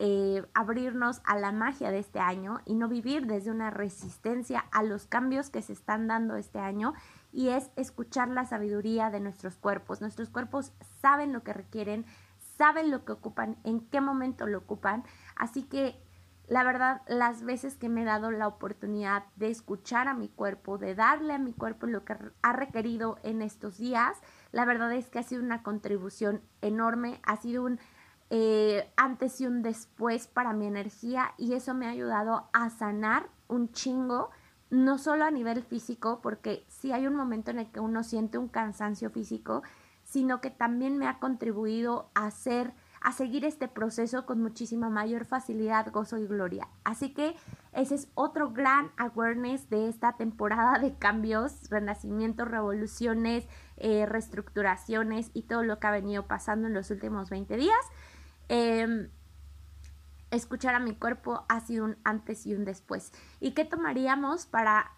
eh, 0.00 0.44
abrirnos 0.54 1.20
a 1.24 1.38
la 1.38 1.52
magia 1.52 1.92
de 1.92 2.00
este 2.00 2.18
año 2.18 2.58
y 2.64 2.74
no 2.74 2.88
vivir 2.88 3.28
desde 3.28 3.52
una 3.52 3.70
resistencia 3.70 4.64
a 4.72 4.82
los 4.82 5.06
cambios 5.06 5.50
que 5.50 5.62
se 5.62 5.72
están 5.72 6.08
dando 6.08 6.34
este 6.34 6.58
año 6.58 6.94
y 7.32 7.50
es 7.50 7.70
escuchar 7.76 8.28
la 8.28 8.44
sabiduría 8.44 9.10
de 9.10 9.20
nuestros 9.20 9.56
cuerpos. 9.56 10.00
Nuestros 10.00 10.30
cuerpos 10.30 10.72
saben 11.00 11.32
lo 11.32 11.44
que 11.44 11.52
requieren, 11.52 12.06
saben 12.58 12.90
lo 12.90 13.04
que 13.04 13.12
ocupan, 13.12 13.56
en 13.64 13.80
qué 13.88 14.00
momento 14.00 14.46
lo 14.46 14.58
ocupan. 14.58 15.04
Así 15.36 15.62
que 15.62 16.02
la 16.48 16.64
verdad, 16.64 17.02
las 17.06 17.42
veces 17.42 17.76
que 17.76 17.90
me 17.90 18.02
he 18.02 18.04
dado 18.06 18.30
la 18.30 18.48
oportunidad 18.48 19.24
de 19.36 19.50
escuchar 19.50 20.08
a 20.08 20.14
mi 20.14 20.28
cuerpo, 20.28 20.78
de 20.78 20.94
darle 20.94 21.34
a 21.34 21.38
mi 21.38 21.52
cuerpo 21.52 21.86
lo 21.86 22.04
que 22.04 22.16
ha 22.42 22.52
requerido 22.52 23.18
en 23.22 23.42
estos 23.42 23.76
días, 23.76 24.16
la 24.50 24.64
verdad 24.64 24.92
es 24.94 25.10
que 25.10 25.18
ha 25.18 25.22
sido 25.22 25.42
una 25.42 25.62
contribución 25.62 26.40
enorme, 26.62 27.20
ha 27.22 27.36
sido 27.36 27.64
un 27.64 27.78
eh, 28.30 28.90
antes 28.96 29.40
y 29.40 29.46
un 29.46 29.62
después 29.62 30.26
para 30.26 30.52
mi 30.52 30.66
energía 30.66 31.34
y 31.38 31.52
eso 31.52 31.74
me 31.74 31.86
ha 31.86 31.90
ayudado 31.90 32.48
a 32.52 32.70
sanar 32.70 33.28
un 33.46 33.70
chingo, 33.72 34.30
no 34.70 34.98
solo 34.98 35.24
a 35.24 35.30
nivel 35.30 35.62
físico, 35.62 36.20
porque 36.22 36.64
si 36.68 36.92
hay 36.92 37.06
un 37.06 37.14
momento 37.14 37.50
en 37.50 37.58
el 37.58 37.70
que 37.70 37.80
uno 37.80 38.02
siente 38.04 38.36
un 38.38 38.48
cansancio 38.48 39.10
físico, 39.10 39.62
sino 40.08 40.40
que 40.40 40.50
también 40.50 40.96
me 40.96 41.06
ha 41.06 41.18
contribuido 41.18 42.10
a 42.14 42.30
ser, 42.30 42.72
a 43.02 43.12
seguir 43.12 43.44
este 43.44 43.68
proceso 43.68 44.24
con 44.24 44.40
muchísima 44.40 44.88
mayor 44.88 45.26
facilidad, 45.26 45.92
gozo 45.92 46.16
y 46.16 46.26
gloria. 46.26 46.66
Así 46.82 47.12
que 47.12 47.36
ese 47.72 47.94
es 47.94 48.08
otro 48.14 48.50
gran 48.50 48.90
awareness 48.96 49.68
de 49.68 49.86
esta 49.86 50.16
temporada 50.16 50.78
de 50.78 50.96
cambios, 50.96 51.68
renacimientos, 51.68 52.48
revoluciones, 52.48 53.46
eh, 53.76 54.06
reestructuraciones 54.06 55.30
y 55.34 55.42
todo 55.42 55.62
lo 55.62 55.78
que 55.78 55.86
ha 55.86 55.90
venido 55.90 56.26
pasando 56.26 56.68
en 56.68 56.74
los 56.74 56.90
últimos 56.90 57.28
20 57.28 57.58
días. 57.58 57.76
Em, 58.48 59.10
escuchar 60.30 60.74
a 60.74 60.80
mi 60.80 60.94
cuerpo 60.94 61.44
ha 61.50 61.60
sido 61.60 61.84
un 61.84 61.98
antes 62.04 62.46
y 62.46 62.54
un 62.54 62.64
después. 62.64 63.12
¿Y 63.40 63.50
qué 63.50 63.66
tomaríamos 63.66 64.46
para 64.46 64.92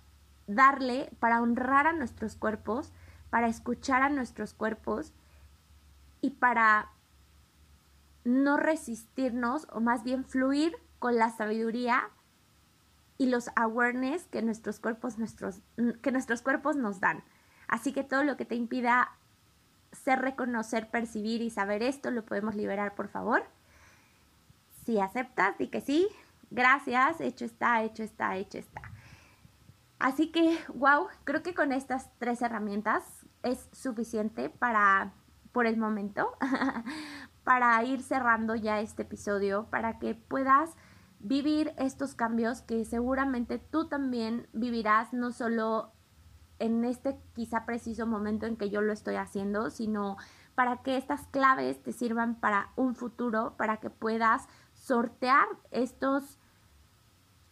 darle, 0.46 1.10
para 1.18 1.42
honrar 1.42 1.88
a 1.88 1.92
nuestros 1.92 2.36
cuerpos, 2.36 2.92
para 3.30 3.48
escuchar 3.48 4.02
a 4.02 4.08
nuestros 4.08 4.54
cuerpos 4.54 5.12
y 6.20 6.30
para 6.30 6.90
no 8.24 8.56
resistirnos 8.56 9.66
o 9.72 9.80
más 9.80 10.04
bien 10.04 10.24
fluir 10.24 10.76
con 10.98 11.16
la 11.16 11.30
sabiduría 11.30 12.10
y 13.16 13.26
los 13.26 13.50
awareness 13.56 14.24
que 14.24 14.42
nuestros 14.42 14.80
cuerpos 14.80 15.18
nuestros 15.18 15.60
que 16.02 16.12
nuestros 16.12 16.42
cuerpos 16.42 16.76
nos 16.76 17.00
dan. 17.00 17.22
Así 17.68 17.92
que 17.92 18.04
todo 18.04 18.24
lo 18.24 18.36
que 18.36 18.44
te 18.44 18.54
impida 18.54 19.10
ser 19.92 20.20
reconocer, 20.20 20.90
percibir 20.90 21.42
y 21.42 21.50
saber 21.50 21.82
esto 21.82 22.10
lo 22.10 22.24
podemos 22.24 22.54
liberar, 22.54 22.94
por 22.94 23.08
favor. 23.08 23.44
Si 24.84 24.98
aceptas, 25.00 25.56
di 25.58 25.68
que 25.68 25.80
sí. 25.80 26.08
Gracias, 26.50 27.20
hecho 27.20 27.44
está, 27.44 27.82
hecho 27.82 28.02
está, 28.02 28.36
hecho 28.36 28.58
está. 28.58 28.82
Así 29.98 30.32
que, 30.32 30.58
wow, 30.74 31.08
creo 31.24 31.42
que 31.42 31.54
con 31.54 31.72
estas 31.72 32.08
tres 32.18 32.42
herramientas 32.42 33.04
es 33.42 33.68
suficiente 33.72 34.50
para, 34.50 35.12
por 35.52 35.66
el 35.66 35.76
momento, 35.76 36.32
para 37.44 37.82
ir 37.84 38.02
cerrando 38.02 38.54
ya 38.54 38.80
este 38.80 39.02
episodio, 39.02 39.66
para 39.70 39.98
que 39.98 40.14
puedas 40.14 40.76
vivir 41.20 41.74
estos 41.76 42.14
cambios 42.14 42.62
que 42.62 42.84
seguramente 42.84 43.58
tú 43.58 43.88
también 43.88 44.48
vivirás, 44.52 45.12
no 45.12 45.32
solo 45.32 45.92
en 46.58 46.84
este 46.84 47.18
quizá 47.34 47.64
preciso 47.66 48.06
momento 48.06 48.46
en 48.46 48.56
que 48.56 48.70
yo 48.70 48.82
lo 48.82 48.92
estoy 48.92 49.16
haciendo, 49.16 49.70
sino 49.70 50.16
para 50.54 50.82
que 50.82 50.96
estas 50.96 51.26
claves 51.28 51.82
te 51.82 51.92
sirvan 51.92 52.34
para 52.34 52.70
un 52.76 52.94
futuro, 52.94 53.54
para 53.56 53.78
que 53.78 53.88
puedas 53.88 54.46
sortear 54.74 55.46
estos, 55.70 56.38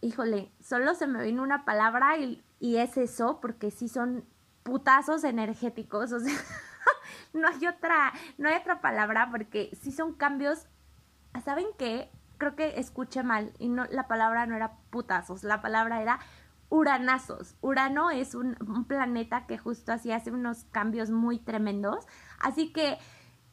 híjole, 0.01 0.51
solo 0.59 0.93
se 0.93 1.07
me 1.07 1.23
vino 1.23 1.41
una 1.41 1.65
palabra 1.65 2.17
y, 2.17 2.43
y 2.59 2.77
es 2.77 2.97
eso, 2.97 3.39
porque 3.41 3.71
sí 3.71 3.87
son 3.87 4.25
putazos 4.69 5.23
energéticos, 5.23 6.11
o 6.11 6.19
sea, 6.19 6.33
no 7.33 7.47
hay 7.47 7.67
otra, 7.67 8.13
no 8.37 8.49
hay 8.49 8.55
otra 8.55 8.81
palabra 8.81 9.29
porque 9.31 9.75
si 9.81 9.91
son 9.91 10.13
cambios, 10.13 10.67
¿saben 11.43 11.67
qué? 11.77 12.11
Creo 12.37 12.55
que 12.55 12.79
escuché 12.79 13.23
mal 13.23 13.53
y 13.59 13.69
no, 13.69 13.85
la 13.85 14.07
palabra 14.07 14.45
no 14.45 14.55
era 14.55 14.77
putazos, 14.91 15.43
la 15.43 15.61
palabra 15.61 16.01
era 16.01 16.19
uranazos. 16.69 17.55
Urano 17.61 18.11
es 18.11 18.35
un, 18.35 18.55
planeta 18.87 19.45
que 19.47 19.57
justo 19.57 19.91
así 19.91 20.11
hace 20.11 20.31
unos 20.31 20.65
cambios 20.65 21.09
muy 21.09 21.39
tremendos, 21.39 22.05
así 22.39 22.71
que 22.71 22.97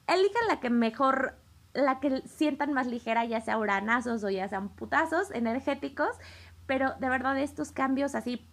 eligen 0.07 0.47
la 0.49 0.61
que 0.61 0.71
mejor 0.71 1.35
la 1.73 2.01
que 2.01 2.23
sientan 2.27 2.73
más 2.73 2.87
ligera, 2.87 3.25
ya 3.27 3.41
sea 3.41 3.59
uranazos 3.59 4.25
o 4.25 4.31
ya 4.31 4.49
sean 4.49 4.71
putazos 4.71 5.31
energéticos, 5.31 6.09
pero 6.67 6.95
de 7.01 7.09
verdad 7.09 7.39
estos 7.39 7.71
cambios 7.71 8.15
así 8.15 8.49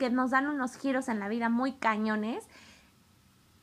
que 0.00 0.08
nos 0.08 0.30
dan 0.30 0.48
unos 0.48 0.76
giros 0.76 1.08
en 1.08 1.20
la 1.20 1.28
vida 1.28 1.50
muy 1.50 1.74
cañones 1.74 2.48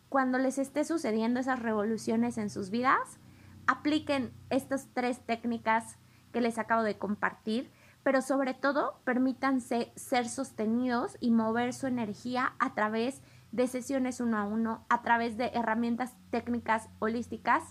cuando 0.08 0.38
les 0.38 0.60
esté 0.60 0.86
sucediendo 0.86 1.40
esas 1.40 1.60
revoluciones 1.60 2.38
en 2.38 2.52
sus 2.52 2.70
vidas, 2.70 3.20
apliquen 3.66 4.32
estas 4.52 4.88
tres 4.94 5.20
técnicas 5.26 5.98
que 6.32 6.40
les 6.40 6.60
acabo 6.60 6.84
de 6.84 7.00
compartir, 7.00 7.72
pero 8.04 8.22
sobre 8.22 8.54
todo 8.54 9.02
permítanse 9.04 9.92
ser 9.96 10.30
sostenidos 10.30 11.18
y 11.20 11.32
mover 11.32 11.74
su 11.74 11.88
energía 11.88 12.54
a 12.60 12.76
través 12.76 13.24
de 13.52 13.66
sesiones 13.66 14.22
uno 14.22 14.38
a 14.38 14.44
uno, 14.44 14.86
a 14.90 15.02
través 15.02 15.38
de 15.38 15.48
herramientas 15.56 16.16
técnicas 16.30 16.88
holísticas, 17.00 17.64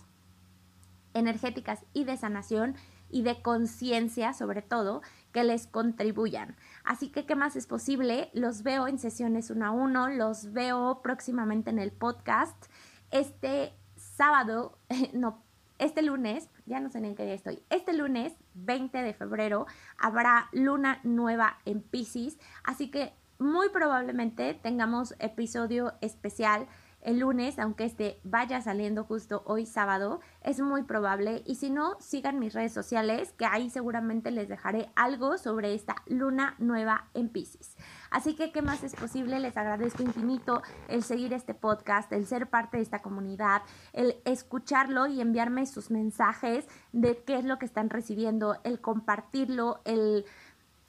energéticas 1.15 1.87
y 1.93 2.03
de 2.03 2.17
sanación 2.17 2.75
y 3.09 3.23
de 3.23 3.41
conciencia 3.43 4.33
sobre 4.33 4.61
todo 4.61 5.03
que 5.33 5.45
les 5.45 5.67
contribuyan. 5.67 6.57
Así 6.87 7.09
que, 7.11 7.27
¿qué 7.27 7.35
más 7.35 7.57
es 7.57 7.67
posible? 7.67 8.31
Los 8.33 8.63
veo 8.63 8.87
en 8.87 8.99
sesiones 8.99 9.51
uno 9.51 9.67
a 9.67 9.71
uno, 9.73 10.09
los 10.09 10.53
veo 10.53 11.03
próximamente 11.03 11.69
en 11.71 11.81
el 11.81 11.91
podcast. 11.91 12.67
Este 13.11 13.75
sábado, 13.97 14.79
no, 15.13 15.43
este 15.79 16.01
lunes, 16.03 16.49
ya 16.65 16.79
no 16.79 16.89
sé 16.89 17.01
ni 17.01 17.09
en 17.09 17.17
qué 17.17 17.25
día 17.25 17.35
estoy, 17.35 17.61
este 17.71 17.93
lunes 17.93 18.35
20 18.55 19.03
de 19.03 19.13
febrero 19.15 19.67
habrá 19.99 20.49
luna 20.53 21.01
nueva 21.03 21.59
en 21.65 21.83
Pisces, 21.83 22.39
así 22.65 22.91
que 22.91 23.13
muy 23.39 23.69
probablemente 23.69 24.55
tengamos 24.55 25.15
episodio 25.19 25.93
especial 26.01 26.69
el 27.01 27.21
lunes, 27.21 27.59
aunque 27.59 27.85
este 27.85 28.21
vaya 28.25 28.61
saliendo 28.61 29.05
justo 29.05 29.43
hoy 29.47 29.65
sábado, 29.65 30.21
es 30.43 30.61
muy 30.61 30.83
probable. 30.83 31.43
Y 31.47 31.55
si 31.55 31.71
no, 31.71 31.97
sigan 32.01 32.39
mis 32.39 32.53
redes 32.53 32.73
sociales, 32.73 33.33
que 33.33 33.47
ahí 33.47 33.71
seguramente 33.71 34.31
les 34.31 34.49
dejaré 34.49 34.91
algo 34.97 35.39
sobre 35.39 35.75
esta 35.75 35.97
luna 36.07 36.57
nueva 36.59 37.09
en 37.15 37.29
Pisces. 37.29 37.77
Así 38.11 38.35
que, 38.35 38.51
¿qué 38.51 38.63
más 38.63 38.83
es 38.83 38.95
posible? 38.95 39.39
Les 39.39 39.57
agradezco 39.57 40.03
infinito 40.03 40.63
el 40.89 41.03
seguir 41.03 41.33
este 41.33 41.55
podcast, 41.55 42.13
el 42.13 42.27
ser 42.27 42.49
parte 42.49 42.79
de 42.79 42.83
esta 42.83 43.03
comunidad, 43.03 43.63
el 43.93 44.17
escucharlo 44.25 45.07
y 45.07 45.21
enviarme 45.21 45.67
sus 45.67 45.91
mensajes 45.91 46.67
de 46.93 47.23
qué 47.23 47.39
es 47.39 47.45
lo 47.45 47.59
que 47.59 47.67
están 47.67 47.91
recibiendo, 47.91 48.57
el 48.65 48.81
compartirlo, 48.81 49.81
el... 49.85 50.25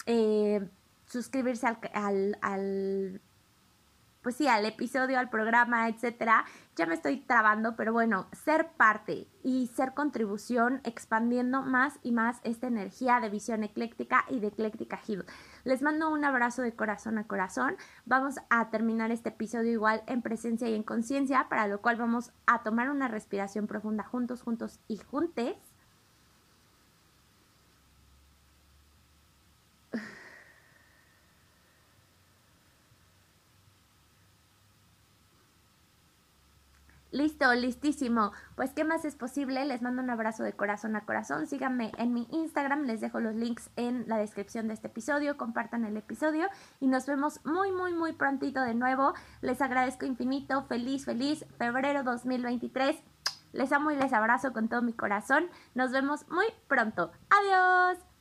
Eh, 0.06 0.68
suscribirse 1.06 1.66
al, 1.94 2.38
al 2.42 3.22
pues 4.28 4.36
sí, 4.36 4.48
al 4.50 4.66
episodio, 4.66 5.20
al 5.20 5.30
programa, 5.30 5.88
etcétera, 5.88 6.44
ya 6.76 6.86
me 6.86 6.96
estoy 6.96 7.22
trabando, 7.22 7.78
pero 7.78 7.94
bueno, 7.94 8.28
ser 8.34 8.74
parte 8.76 9.30
y 9.42 9.68
ser 9.68 9.94
contribución 9.94 10.82
expandiendo 10.84 11.62
más 11.62 11.98
y 12.04 12.12
más 12.12 12.42
esta 12.44 12.68
energía 12.68 13.22
de 13.22 13.30
visión 13.30 13.64
ecléctica 13.64 14.26
y 14.28 14.42
de 14.42 14.48
ecléctica 14.48 15.00
Heal. 15.08 15.26
Les 15.64 15.82
mando 15.82 16.10
un 16.10 16.26
abrazo 16.26 16.62
de 16.62 16.76
corazón 16.76 17.18
a 17.18 17.26
corazón. 17.26 17.78
Vamos 18.04 18.36
a 18.50 18.70
terminar 18.70 19.12
este 19.12 19.30
episodio 19.30 19.72
igual 19.72 20.04
en 20.08 20.22
presencia 20.22 20.68
y 20.68 20.76
en 20.76 20.84
conciencia, 20.84 21.48
para 21.48 21.70
lo 21.70 21.80
cual 21.82 21.96
vamos 21.96 22.34
a 22.48 22.64
tomar 22.64 22.90
una 22.90 23.08
respiración 23.08 23.66
profunda 23.66 24.04
juntos, 24.04 24.42
juntos 24.42 24.82
y 24.90 24.98
juntes. 24.98 25.56
Listo, 37.18 37.52
listísimo. 37.56 38.32
Pues, 38.56 38.74
¿qué 38.74 38.84
más 38.84 39.04
es 39.04 39.16
posible? 39.16 39.66
Les 39.66 39.82
mando 39.82 40.04
un 40.04 40.10
abrazo 40.12 40.44
de 40.44 40.54
corazón 40.54 40.96
a 40.96 41.04
corazón. 41.04 41.48
Síganme 41.48 41.92
en 41.98 42.14
mi 42.14 42.28
Instagram, 42.30 42.84
les 42.84 43.02
dejo 43.02 43.20
los 43.20 43.34
links 43.34 43.72
en 43.76 44.08
la 44.08 44.18
descripción 44.18 44.68
de 44.68 44.76
este 44.76 44.86
episodio. 44.86 45.36
Compartan 45.36 45.84
el 45.84 45.98
episodio 45.98 46.48
y 46.80 46.86
nos 46.86 47.08
vemos 47.08 47.44
muy, 47.44 47.72
muy, 47.72 47.92
muy 47.96 48.14
prontito 48.14 48.62
de 48.62 48.76
nuevo. 48.76 49.16
Les 49.42 49.64
agradezco 49.64 50.06
infinito. 50.06 50.66
Feliz, 50.66 51.06
feliz 51.06 51.44
febrero 51.58 52.04
2023. 52.04 52.96
Les 53.52 53.72
amo 53.72 53.90
y 53.90 53.96
les 53.96 54.14
abrazo 54.14 54.54
con 54.54 54.70
todo 54.70 54.84
mi 54.84 54.94
corazón. 54.94 55.48
Nos 55.74 55.92
vemos 55.92 56.30
muy 56.30 56.46
pronto. 56.68 57.12
Adiós. 57.32 58.17